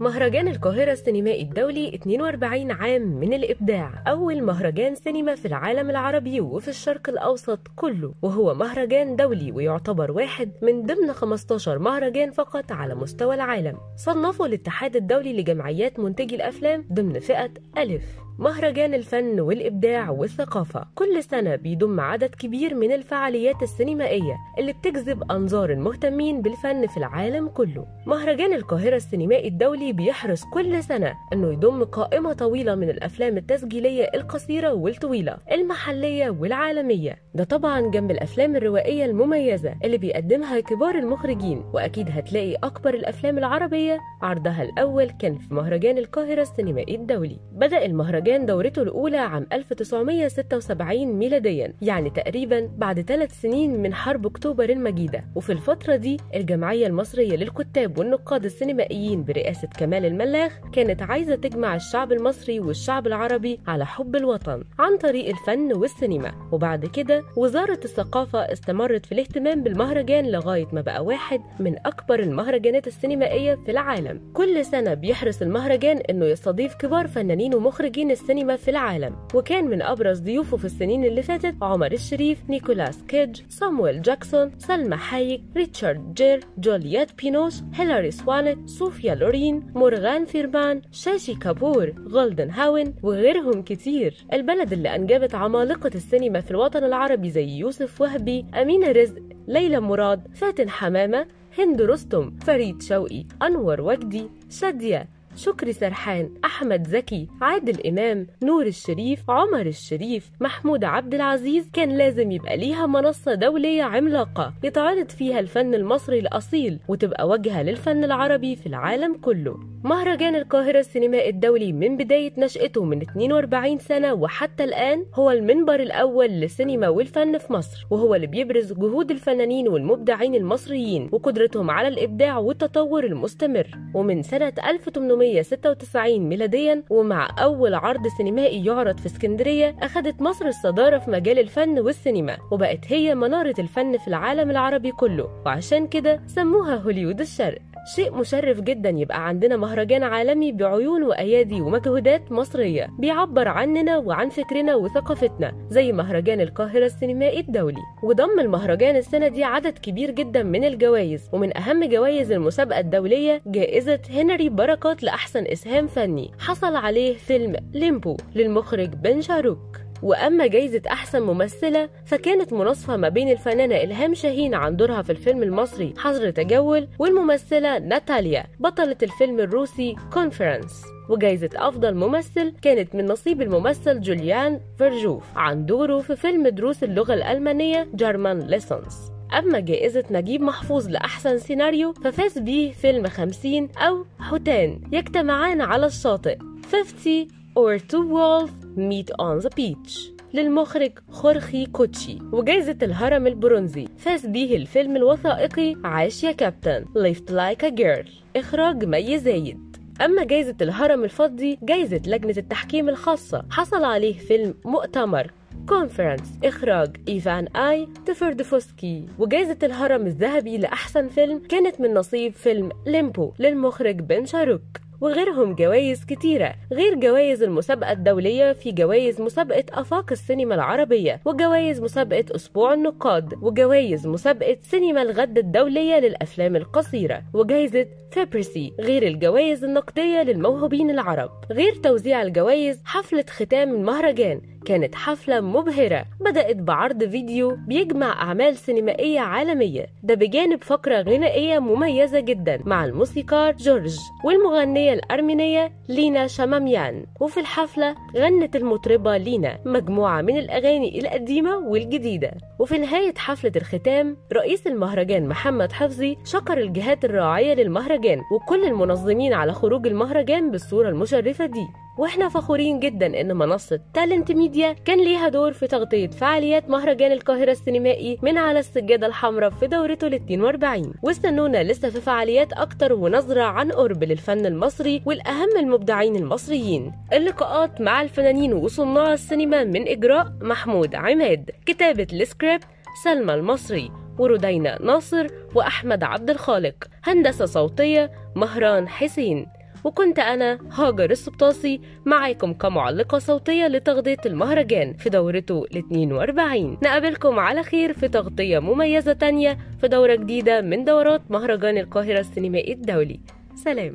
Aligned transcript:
مهرجان 0.00 0.48
القاهرة 0.48 0.92
السينمائي 0.92 1.42
الدولي 1.42 1.94
42 1.94 2.70
عام 2.70 3.02
من 3.02 3.32
الإبداع. 3.32 4.02
أول 4.06 4.42
مهرجان 4.42 4.94
سينما 4.94 5.34
في 5.34 5.48
العالم 5.48 5.90
العربي 5.90 6.40
وفي 6.40 6.68
الشرق 6.68 7.08
الأوسط 7.08 7.58
كله 7.76 8.14
وهو 8.22 8.54
مهرجان 8.54 9.16
دولي 9.16 9.52
ويعتبر 9.52 10.10
واحد 10.10 10.50
من 10.62 10.82
ضمن 10.82 11.12
15 11.12 11.78
مهرجان 11.78 12.30
فقط 12.30 12.72
على 12.72 12.94
مستوى 12.94 13.34
العالم. 13.34 13.76
صنفه 13.96 14.46
الاتحاد 14.46 14.96
الدولي 14.96 15.40
لجمعيات 15.40 15.98
منتجي 15.98 16.36
الأفلام 16.36 16.84
ضمن 16.92 17.18
فئة 17.18 17.50
ألف. 17.78 18.04
مهرجان 18.38 18.94
الفن 18.94 19.40
والإبداع 19.40 20.10
والثقافة. 20.10 20.84
كل 20.94 21.22
سنة 21.22 21.56
بيضم 21.56 22.00
عدد 22.00 22.34
كبير 22.34 22.74
من 22.74 22.92
الفعاليات 22.92 23.62
السينمائية 23.62 24.36
اللي 24.58 24.72
بتجذب 24.72 25.30
أنظار 25.32 25.70
المهتمين 25.70 26.42
بالفن 26.42 26.86
في 26.86 26.96
العالم 26.96 27.48
كله. 27.48 27.86
مهرجان 28.06 28.52
القاهرة 28.52 28.96
السينمائي 28.96 29.48
الدولي 29.48 29.92
بيحرص 29.92 30.44
كل 30.44 30.84
سنة 30.84 31.14
أنه 31.32 31.52
يضم 31.52 31.84
قائمة 31.84 32.32
طويلة 32.32 32.74
من 32.74 32.90
الأفلام 32.90 33.36
التسجيلية 33.36 34.10
القصيرة 34.14 34.72
والطويلة 34.72 35.36
المحلية 35.52 36.30
والعالمية. 36.30 37.18
ده 37.34 37.44
طبعا 37.44 37.80
جنب 37.80 38.10
الأفلام 38.10 38.56
الروائية 38.56 39.04
المميزة 39.04 39.74
اللي 39.84 39.98
بيقدمها 39.98 40.60
كبار 40.60 40.94
المخرجين 40.94 41.64
وأكيد 41.74 42.08
هتلاقي 42.10 42.54
أكبر 42.54 42.94
الأفلام 42.94 43.38
العربية 43.38 43.98
عرضها 44.22 44.62
الأول 44.62 45.10
كان 45.10 45.38
في 45.38 45.54
مهرجان 45.54 45.98
القاهرة 45.98 46.42
السينمائي 46.42 46.94
الدولي. 46.94 47.38
بدأ 47.52 47.84
المهرجان 47.84 48.23
دورته 48.28 48.82
الأولى 48.82 49.16
عام 49.16 49.46
1976 49.52 51.06
ميلاديا 51.06 51.72
يعني 51.82 52.10
تقريبا 52.10 52.70
بعد 52.76 53.00
ثلاث 53.00 53.40
سنين 53.40 53.82
من 53.82 53.94
حرب 53.94 54.26
أكتوبر 54.26 54.70
المجيدة. 54.70 55.24
وفي 55.34 55.52
الفترة 55.52 55.96
دي 55.96 56.16
الجمعية 56.34 56.86
المصرية 56.86 57.36
للكتاب 57.36 57.98
والنقاد 57.98 58.44
السينمائيين 58.44 59.24
برئاسة 59.24 59.68
كمال 59.78 60.04
الملاخ 60.04 60.52
كانت 60.72 61.02
عايزة 61.02 61.34
تجمع 61.34 61.76
الشعب 61.76 62.12
المصري 62.12 62.60
والشعب 62.60 63.06
العربي 63.06 63.60
على 63.66 63.86
حب 63.86 64.16
الوطن 64.16 64.64
عن 64.78 64.96
طريق 64.98 65.28
الفن 65.28 65.72
والسينما. 65.72 66.32
وبعد 66.52 66.86
كده 66.86 67.22
وزارة 67.36 67.80
الثقافة 67.84 68.38
استمرت 68.38 69.06
في 69.06 69.12
الاهتمام 69.12 69.62
بالمهرجان 69.62 70.26
لغاية 70.30 70.66
ما 70.72 70.80
بقى 70.80 71.04
واحد 71.04 71.40
من 71.60 71.76
أكبر 71.86 72.20
المهرجانات 72.20 72.86
السينمائية 72.86 73.54
في 73.54 73.70
العالم. 73.70 74.20
كل 74.34 74.64
سنة 74.64 74.94
بيحرص 74.94 75.42
المهرجان 75.42 75.96
إنه 75.96 76.26
يستضيف 76.26 76.74
كبار 76.74 77.06
فنانين 77.08 77.54
ومخرجين 77.54 78.13
السينما 78.14 78.56
في 78.56 78.70
العالم 78.70 79.16
وكان 79.34 79.64
من 79.64 79.82
أبرز 79.82 80.20
ضيوفه 80.20 80.56
في 80.56 80.64
السنين 80.64 81.04
اللي 81.04 81.22
فاتت 81.22 81.54
عمر 81.62 81.92
الشريف 81.92 82.38
نيكولاس 82.48 83.02
كيدج 83.08 83.40
صامويل 83.48 84.02
جاكسون 84.02 84.50
سلمى 84.58 84.96
حايك 84.96 85.42
ريتشارد 85.56 86.14
جير 86.14 86.40
جولييت 86.58 87.08
بينوش 87.22 87.54
هيلاري 87.74 88.10
سوانك 88.10 88.68
صوفيا 88.68 89.14
لورين 89.14 89.72
مورغان 89.74 90.24
فريمان 90.24 90.82
شاشي 90.92 91.34
كابور 91.34 91.92
غولدي 92.08 92.50
هاون 92.50 92.94
وغيرهم 93.02 93.62
كتير. 93.62 94.14
البلد 94.32 94.72
اللي 94.72 94.94
أنجبت 94.94 95.34
عمالقة 95.34 95.90
السينما 95.94 96.40
في 96.40 96.50
الوطن 96.50 96.84
العربي 96.84 97.30
زي 97.30 97.48
يوسف 97.48 98.00
وهبي 98.00 98.46
أمينة 98.54 98.92
رزق 98.92 99.22
ليلى 99.48 99.80
مراد 99.80 100.20
فاتن 100.34 100.68
حمامة 100.70 101.26
هند 101.58 101.82
رستم 101.82 102.36
فريد 102.46 102.82
شوقي 102.82 103.24
أنور 103.42 103.80
وجدي 103.80 104.26
شادية 104.50 105.08
شكري 105.36 105.72
سرحان 105.72 106.30
أحمد 106.44 106.86
زكي 106.86 107.28
عادل 107.42 107.86
إمام 107.86 108.26
نور 108.42 108.66
الشريف 108.66 109.30
عمر 109.30 109.66
الشريف 109.66 110.30
محمود 110.40 110.84
عبد 110.84 111.14
العزيز 111.14 111.70
كان 111.72 111.98
لازم 111.98 112.30
يبقى 112.30 112.56
ليها 112.56 112.86
منصة 112.86 113.34
دولية 113.34 113.82
عملاقة 113.82 114.54
يتعرض 114.64 115.08
فيها 115.10 115.40
الفن 115.40 115.74
المصري 115.74 116.18
الأصيل 116.18 116.78
وتبقى 116.88 117.28
واجهة 117.28 117.62
للفن 117.62 118.04
العربي 118.04 118.56
في 118.56 118.66
العالم 118.66 119.14
كله. 119.14 119.58
مهرجان 119.84 120.34
القاهرة 120.34 120.78
السينمائي 120.78 121.30
الدولي 121.30 121.72
من 121.72 121.96
بداية 121.96 122.32
نشأته 122.38 122.84
من 122.84 123.02
42 123.02 123.78
سنة 123.78 124.14
وحتى 124.14 124.64
الآن 124.64 125.06
هو 125.14 125.30
المنبر 125.30 125.80
الأول 125.80 126.26
للسينما 126.28 126.88
والفن 126.88 127.38
في 127.38 127.52
مصر 127.52 127.86
وهو 127.90 128.14
اللي 128.14 128.26
بيبرز 128.26 128.72
جهود 128.72 129.10
الفنانين 129.10 129.68
والمبدعين 129.68 130.34
المصريين 130.34 131.08
وقدرتهم 131.12 131.70
على 131.70 131.88
الإبداع 131.88 132.38
والتطور 132.38 133.04
المستمر. 133.04 133.66
ومن 133.94 134.22
سنة 134.22 134.52
1800 134.68 135.23
1996 135.24 136.18
ميلاديا 136.28 136.82
ومع 136.90 137.28
أول 137.38 137.74
عرض 137.74 138.06
سينمائي 138.16 138.64
يعرض 138.64 138.98
في 138.98 139.06
اسكندرية 139.06 139.76
أخذت 139.82 140.22
مصر 140.22 140.46
الصدارة 140.46 140.98
في 140.98 141.10
مجال 141.10 141.38
الفن 141.38 141.78
والسينما 141.78 142.36
وبقت 142.50 142.92
هي 142.92 143.14
منارة 143.14 143.54
الفن 143.58 143.98
في 143.98 144.08
العالم 144.08 144.50
العربي 144.50 144.92
كله. 144.92 145.42
وعشان 145.46 145.86
كده 145.86 146.22
سموها 146.26 146.76
هوليود 146.76 147.20
الشرق. 147.20 147.73
شيء 147.84 148.14
مشرف 148.14 148.60
جدا 148.60 148.90
يبقى 148.90 149.28
عندنا 149.28 149.56
مهرجان 149.56 150.02
عالمي 150.02 150.52
بعيون 150.52 151.02
وأيادي 151.02 151.60
ومجهودات 151.60 152.32
مصرية 152.32 152.88
بيعبر 152.98 153.48
عننا 153.48 153.98
وعن 153.98 154.28
فكرنا 154.28 154.74
وثقافتنا 154.74 155.52
زي 155.68 155.92
مهرجان 155.92 156.40
القاهرة 156.40 156.86
السينمائي 156.86 157.40
الدولي. 157.40 157.82
وضم 158.02 158.40
المهرجان 158.40 158.96
السنة 158.96 159.28
دي 159.28 159.44
عدد 159.44 159.78
كبير 159.78 160.10
جدا 160.10 160.42
من 160.42 160.64
الجوائز 160.64 161.28
ومن 161.32 161.56
أهم 161.56 161.84
جوائز 161.84 162.32
المسابقة 162.32 162.78
الدولية 162.80 163.42
جائزة 163.46 164.00
هنري 164.10 164.48
بركات 164.48 165.02
لأحسن 165.02 165.44
إسهام 165.46 165.86
فني. 165.86 166.30
حصل 166.38 166.76
عليه 166.76 167.14
فيلم 167.16 167.56
Limbo 167.72 168.16
للمخرج 168.34 168.88
بن 168.88 169.20
شاروك 169.20 169.73
وأما 170.02 170.46
جايزة 170.46 170.82
أحسن 170.90 171.22
ممثلة 171.22 171.88
فكانت 172.06 172.52
مناصفة 172.52 172.96
ما 172.96 173.08
بين 173.08 173.28
الفنانة 173.28 173.74
إلهام 173.74 174.14
شاهين 174.14 174.54
عن 174.54 174.76
دورها 174.76 175.02
في 175.02 175.10
الفيلم 175.12 175.42
المصري 175.42 175.94
حظر 175.98 176.30
تجول 176.30 176.88
والممثلة 176.98 177.78
ناتاليا 177.78 178.44
بطلة 178.60 178.96
الفيلم 179.02 179.40
الروسي 179.40 179.96
Conference 180.12 180.82
وجايزة 181.08 181.50
أفضل 181.56 181.94
ممثل 181.94 182.52
كانت 182.62 182.94
من 182.94 183.06
نصيب 183.06 183.42
الممثل 183.42 184.00
جوليان 184.00 184.60
فيرجوف 184.78 185.24
عن 185.36 185.66
دوره 185.66 185.98
في 185.98 186.16
فيلم 186.16 186.48
دروس 186.48 186.84
اللغة 186.84 187.14
الألمانية 187.14 187.88
German 187.94 188.38
Lessons 188.38 189.14
أما 189.38 189.60
جائزة 189.60 190.04
نجيب 190.10 190.40
محفوظ 190.40 190.88
لأحسن 190.88 191.38
سيناريو 191.38 191.92
ففاز 191.92 192.38
بيه 192.38 192.72
فيلم 192.72 193.06
50 193.06 193.68
أو 193.78 194.04
حوتان. 194.20 194.80
يجتمعان 194.92 195.60
على 195.60 195.86
الشاطئ. 195.86 196.38
50 196.72 197.26
or 197.56 197.78
two 197.78 198.04
whales 198.16 198.52
meet 198.76 199.10
on 199.20 199.40
the 199.44 199.50
beach. 199.56 200.14
للمخرج 200.34 200.92
خورخي 201.10 201.66
كوتشي 201.66 202.18
وجائزة 202.32 202.76
الهرم 202.82 203.26
البرونزي. 203.26 203.88
فاز 203.98 204.26
بيه 204.26 204.56
الفيلم 204.56 204.96
الوثائقي 204.96 205.76
عاش 205.84 206.24
يا 206.24 206.32
كابتن. 206.32 206.84
Lift 206.84 207.30
Like 207.30 207.62
a 207.62 207.70
Girl. 207.70 208.08
إخراج 208.36 208.84
مي 208.84 209.18
زايد. 209.18 209.76
أما 210.04 210.24
جائزة 210.24 210.56
الهرم 210.60 211.04
الفضي 211.04 211.58
جائزة 211.62 212.00
لجنة 212.06 212.34
التحكيم 212.36 212.88
الخاصة. 212.88 213.44
حصل 213.50 213.84
عليه 213.84 214.18
فيلم 214.18 214.54
مؤتمر. 214.64 215.30
Conference 215.68 216.38
إخراج 216.44 216.96
إيفان 217.08 217.46
آي 217.46 217.88
تفردفوسكي 218.06 219.06
وجائزة 219.18 219.58
الهرم 219.62 220.06
الذهبي 220.06 220.58
لأحسن 220.58 221.08
فيلم 221.08 221.38
كانت 221.38 221.80
من 221.80 221.94
نصيب 221.94 222.32
فيلم 222.32 222.68
Limbo. 222.86 223.32
للمخرج 223.38 224.00
بن 224.00 224.26
شاروك. 224.26 224.83
وغيرهم 225.04 225.54
جوائز 225.54 226.04
كتيرة 226.04 226.54
غير 226.72 226.94
جوائز 226.94 227.42
المسابقة 227.42 227.92
الدولية 227.92 228.52
في 228.52 228.72
جوائز 228.72 229.20
مسابقة 229.20 229.64
أفاق 229.72 230.12
السينما 230.12 230.54
العربية 230.54 231.20
وجوائز 231.24 231.80
مسابقة 231.80 232.24
أسبوع 232.34 232.74
النقاد 232.74 233.34
وجوائز 233.42 234.06
مسابقة 234.06 234.56
سينما 234.62 235.02
الغد 235.02 235.38
الدولية 235.38 235.98
للأفلام 235.98 236.56
القصيرة 236.56 237.22
وجائزة 237.34 237.86
فيبرسي 238.14 238.72
غير 238.80 239.02
الجوائز 239.02 239.64
النقدية 239.64 240.22
للموهوبين 240.22 240.90
العرب. 240.90 241.30
غير 241.52 241.74
توزيع 241.74 242.22
الجوائز 242.22 242.82
حفلة 242.84 243.24
ختام 243.30 243.74
المهرجان. 243.74 244.40
كانت 244.66 244.94
حفلة 244.94 245.40
مبهرة. 245.40 246.04
بدأت 246.20 246.56
بعرض 246.56 247.04
فيديو 247.04 247.56
بيجمع 247.68 248.22
أعمال 248.22 248.56
سينمائية 248.56 249.20
عالمية. 249.20 249.86
ده 250.02 250.14
بجانب 250.14 250.62
فقرة 250.64 251.00
غنائية 251.02 251.58
مميزة 251.58 252.20
جدا 252.20 252.60
مع 252.64 252.84
الموسيقار 252.84 253.52
جورج 253.52 253.96
والمغنية 254.24 254.92
الأرمينية 254.92 255.72
لينا 255.88 256.26
شماميان 256.26 257.06
وفي 257.20 257.40
الحفلة 257.40 257.94
غنت 258.16 258.56
المطربة 258.56 259.16
لينا 259.16 259.58
مجموعة 259.64 260.22
من 260.22 260.38
الأغاني 260.38 261.00
القديمة 261.00 261.56
والجديدة. 261.56 262.30
وفي 262.58 262.78
نهاية 262.78 263.14
حفلة 263.16 263.52
الختام 263.56 264.16
رئيس 264.32 264.66
المهرجان 264.66 265.28
محمد 265.28 265.72
حفظي 265.72 266.16
شكر 266.24 266.58
الجهات 266.58 267.04
الراعية 267.04 267.54
للمهرجان. 267.54 268.03
وكل 268.32 268.64
المنظمين 268.64 269.32
على 269.32 269.52
خروج 269.52 269.86
المهرجان 269.86 270.50
بالصورة 270.50 270.88
المشرفة 270.88 271.46
دي. 271.46 271.66
وإحنا 271.98 272.28
فخورين 272.28 272.80
جدا 272.80 273.20
إن 273.20 273.36
منصة 273.36 273.80
Talent 273.94 274.32
Media 274.32 274.72
كان 274.72 275.04
ليها 275.04 275.28
دور 275.28 275.52
في 275.52 275.66
تغطية 275.66 276.06
فعاليات 276.06 276.70
مهرجان 276.70 277.12
القاهرة 277.12 277.50
السينمائي 277.50 278.18
من 278.22 278.38
على 278.38 278.58
السجادة 278.58 279.06
الحمراء 279.06 279.50
في 279.50 279.66
دورته 279.66 280.06
ال 280.06 280.14
42 280.14 280.94
واستنونا 281.02 281.62
لسه 281.62 281.90
في 281.90 282.00
فعاليات 282.00 282.52
أكتر 282.52 282.92
ونظرة 282.92 283.42
عن 283.42 283.72
قرب 283.72 284.04
للفن 284.04 284.46
المصري 284.46 285.02
ولأهم 285.06 285.48
المبدعين 285.58 286.16
المصريين. 286.16 286.92
اللقاءات 287.12 287.80
مع 287.80 288.02
الفنانين 288.02 288.52
وصناع 288.52 289.12
السينما 289.12 289.64
من 289.64 289.88
إجراء 289.88 290.32
محمود 290.40 290.94
عماد. 290.94 291.50
كتابة 291.66 292.06
السكريبت 292.12 292.64
سلمى 293.04 293.34
المصري. 293.34 294.03
وردينا 294.18 294.82
ناصر 294.82 295.26
وأحمد 295.54 296.04
عبد 296.04 296.30
الخالق 296.30 296.74
هندسة 297.04 297.44
صوتية 297.44 298.10
مهران 298.36 298.88
حسين. 298.88 299.46
وكنت 299.84 300.18
أنا 300.18 300.58
هاجر 300.72 301.10
السبطاسي 301.10 301.80
معاكم 302.06 302.52
كمعلقة 302.52 303.18
صوتية 303.18 303.66
لتغطية 303.66 304.16
المهرجان 304.26 304.92
في 304.92 305.10
دورته 305.10 305.64
ال 305.72 305.76
42 305.78 306.78
نقابلكم 306.82 307.38
على 307.38 307.62
خير 307.62 307.92
في 307.92 308.08
تغطية 308.08 308.58
مميزة 308.58 309.12
تانية 309.12 309.58
في 309.80 309.88
دورة 309.88 310.14
جديدة 310.14 310.60
من 310.60 310.84
دورات 310.84 311.22
مهرجان 311.30 311.78
القاهرة 311.78 312.20
السينمائي 312.20 312.72
الدولي. 312.72 313.20
سلام. 313.54 313.94